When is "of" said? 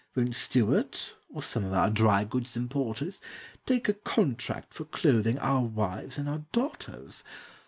1.63-1.73